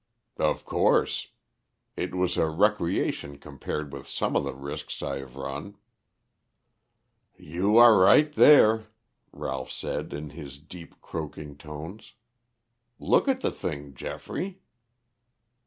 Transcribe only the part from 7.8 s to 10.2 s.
right there," Ralph said